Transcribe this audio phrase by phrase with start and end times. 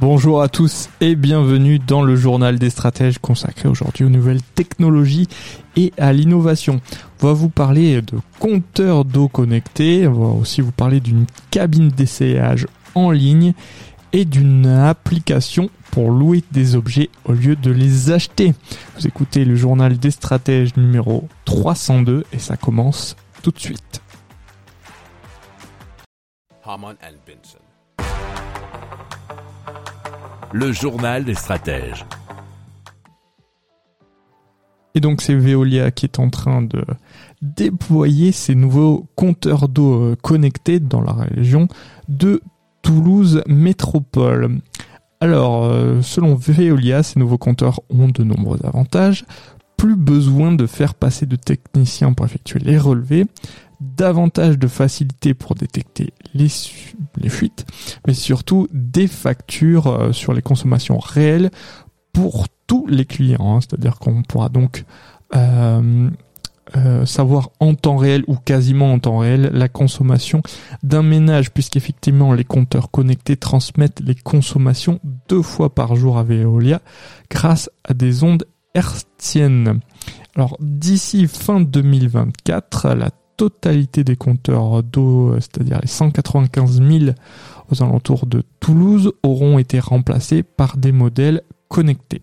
[0.00, 5.28] Bonjour à tous et bienvenue dans le journal des stratèges consacré aujourd'hui aux nouvelles technologies
[5.76, 6.80] et à l'innovation.
[7.20, 11.88] On va vous parler de compteurs d'eau connectés, on va aussi vous parler d'une cabine
[11.88, 13.52] d'essayage en ligne
[14.14, 18.54] et d'une application pour louer des objets au lieu de les acheter.
[18.96, 24.00] Vous écoutez le journal des stratèges numéro 302 et ça commence tout de suite.
[30.52, 32.04] Le journal des stratèges.
[34.96, 36.84] Et donc c'est Veolia qui est en train de
[37.40, 41.68] déployer ces nouveaux compteurs d'eau euh, connectés dans la région
[42.08, 42.42] de
[42.82, 44.60] Toulouse Métropole.
[45.20, 49.26] Alors, euh, selon Veolia, ces nouveaux compteurs ont de nombreux avantages.
[49.76, 53.26] Plus besoin de faire passer de techniciens pour effectuer les relevés,
[53.80, 56.48] davantage de facilité pour détecter les,
[57.16, 57.66] les fuites,
[58.06, 61.50] mais surtout des factures euh, sur les consommations réelles
[62.12, 63.56] pour tous les clients.
[63.56, 63.60] hein.
[63.60, 64.84] C'est-à-dire qu'on pourra donc
[65.34, 66.10] euh,
[66.76, 70.40] euh, savoir en temps réel ou quasiment en temps réel la consommation
[70.84, 76.80] d'un ménage puisqu'effectivement les compteurs connectés transmettent les consommations deux fois par jour à Veolia
[77.28, 79.80] grâce à des ondes hertziennes.
[80.36, 87.12] Alors d'ici fin 2024, la totalité des compteurs d'eau, c'est-à-dire les 195 000
[87.70, 92.20] aux alentours de Toulouse, auront été remplacés par des modèles connectés.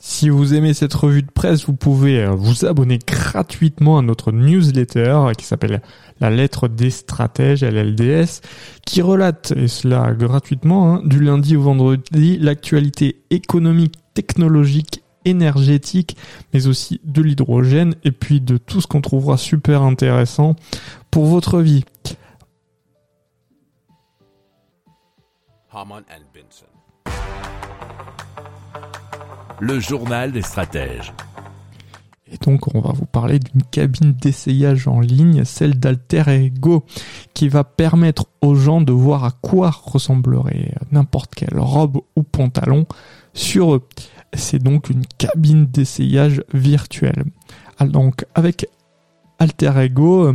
[0.00, 4.32] Si vous aimez cette revue de presse, vous pouvez euh, vous abonner gratuitement à notre
[4.32, 5.82] newsletter qui s'appelle
[6.18, 8.40] La lettre des stratèges, LLDS,
[8.84, 16.16] qui relate, et cela gratuitement, hein, du lundi au vendredi, l'actualité économique, technologique, énergétique,
[16.52, 20.56] mais aussi de l'hydrogène, et puis de tout ce qu'on trouvera super intéressant
[21.10, 21.84] pour votre vie.
[29.60, 31.12] Le journal des stratèges.
[32.30, 36.84] Et donc, on va vous parler d'une cabine d'essayage en ligne, celle d'Alter Ego,
[37.34, 42.86] qui va permettre aux gens de voir à quoi ressemblerait n'importe quelle robe ou pantalon
[43.34, 43.86] sur eux.
[44.36, 47.24] C'est donc une cabine d'essayage virtuelle.
[47.78, 48.68] Ah, Donc, avec
[49.38, 50.32] Alter Ego,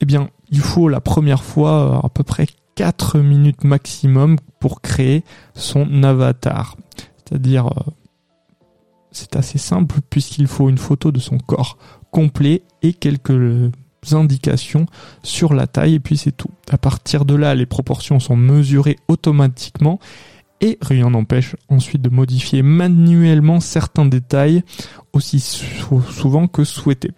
[0.00, 4.80] eh bien, il faut la première fois euh, à peu près 4 minutes maximum pour
[4.80, 5.24] créer
[5.54, 6.76] son avatar.
[7.18, 7.90] C'est-à-dire, euh,
[9.12, 11.78] c'est assez simple puisqu'il faut une photo de son corps
[12.10, 13.70] complet et quelques
[14.12, 14.86] indications
[15.22, 16.50] sur la taille et puis c'est tout.
[16.70, 19.98] À partir de là, les proportions sont mesurées automatiquement
[20.60, 24.62] et rien n'empêche ensuite de modifier manuellement certains détails
[25.12, 27.10] aussi sou- souvent que souhaité.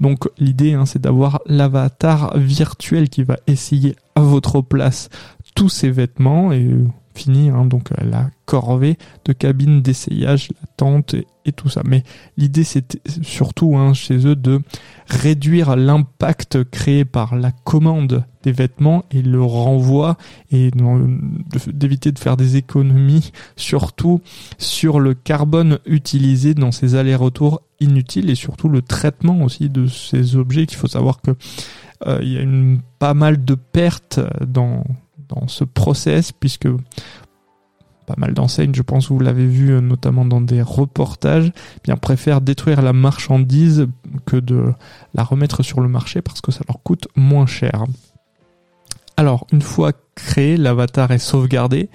[0.00, 5.08] Donc l'idée hein, c'est d'avoir l'avatar virtuel qui va essayer à votre place
[5.54, 10.48] tous ces vêtements et euh, finir hein, donc la corvée de cabine d'essayage,
[11.44, 11.82] et, tout ça.
[11.84, 12.04] Mais
[12.36, 14.60] l'idée c'est surtout hein, chez eux de
[15.06, 20.16] réduire l'impact créé par la commande des vêtements et le renvoi
[20.52, 20.70] et
[21.66, 24.20] d'éviter de faire des économies surtout
[24.58, 30.36] sur le carbone utilisé dans ces allers-retours inutiles et surtout le traitement aussi de ces
[30.36, 31.32] objets qu'il faut savoir que
[32.06, 34.84] euh, il y a une, pas mal de pertes dans,
[35.28, 36.68] dans ce process puisque
[38.10, 41.96] pas mal d'enseignes, je pense vous l'avez vu euh, notamment dans des reportages, eh bien
[41.96, 43.86] préfèrent détruire la marchandise
[44.26, 44.72] que de
[45.14, 47.84] la remettre sur le marché parce que ça leur coûte moins cher.
[49.16, 51.88] Alors, une fois créé, l'avatar est sauvegardé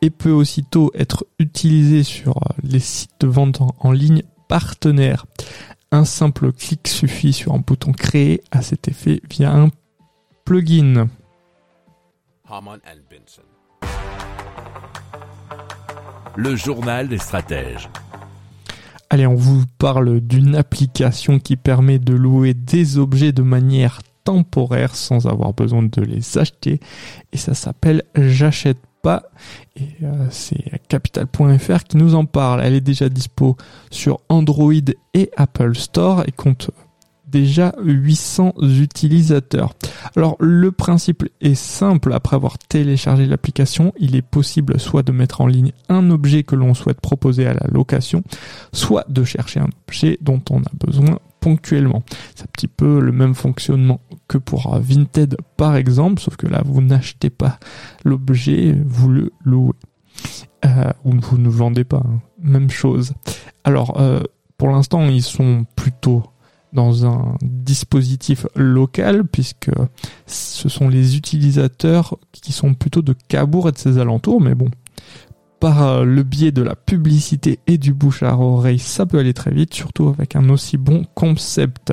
[0.00, 5.26] et peut aussitôt être utilisé sur euh, les sites de vente en, ligne partenaires.
[5.92, 9.68] Un simple clic suffit sur un bouton créé à cet effet via un
[10.44, 11.08] plugin.
[16.36, 17.88] Le journal des stratèges.
[19.10, 24.96] Allez, on vous parle d'une application qui permet de louer des objets de manière temporaire
[24.96, 26.80] sans avoir besoin de les acheter.
[27.32, 29.24] Et ça s'appelle J'achète pas.
[29.76, 32.62] Et euh, c'est capital.fr qui nous en parle.
[32.62, 33.58] Elle est déjà dispo
[33.90, 34.72] sur Android
[35.12, 36.70] et Apple Store et compte
[37.32, 39.74] déjà 800 utilisateurs.
[40.14, 45.40] Alors le principe est simple, après avoir téléchargé l'application, il est possible soit de mettre
[45.40, 48.22] en ligne un objet que l'on souhaite proposer à la location,
[48.72, 52.02] soit de chercher un objet dont on a besoin ponctuellement.
[52.34, 56.62] C'est un petit peu le même fonctionnement que pour Vinted par exemple, sauf que là
[56.64, 57.58] vous n'achetez pas
[58.04, 59.72] l'objet, vous le louez.
[60.64, 62.20] Euh, ou vous ne vendez pas, hein.
[62.40, 63.14] même chose.
[63.64, 64.20] Alors euh,
[64.58, 66.22] pour l'instant ils sont plutôt
[66.72, 69.70] dans un dispositif local puisque
[70.26, 74.68] ce sont les utilisateurs qui sont plutôt de Cabourg et de ses alentours, mais bon,
[75.60, 79.34] par euh, le biais de la publicité et du bouche à oreille, ça peut aller
[79.34, 81.92] très vite, surtout avec un aussi bon concept.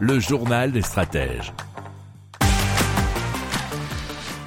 [0.00, 1.52] Le journal des stratèges.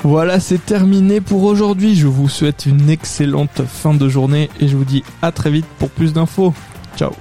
[0.03, 1.95] Voilà, c'est terminé pour aujourd'hui.
[1.95, 5.65] Je vous souhaite une excellente fin de journée et je vous dis à très vite
[5.79, 6.53] pour plus d'infos.
[6.97, 7.11] Ciao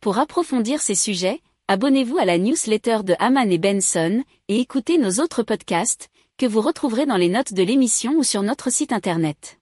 [0.00, 5.22] Pour approfondir ces sujets, abonnez-vous à la newsletter de Haman et Benson et écoutez nos
[5.22, 9.58] autres podcasts que vous retrouverez dans les notes de l'émission ou sur notre site internet.